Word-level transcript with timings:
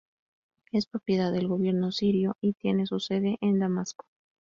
Es 0.71 0.87
propiedad 0.87 1.31
del 1.31 1.47
Gobierno 1.47 1.91
sirio 1.91 2.35
y 2.41 2.53
tiene 2.53 2.87
su 2.87 2.99
sede 2.99 3.37
en 3.39 3.59
Damasco. 3.59 4.05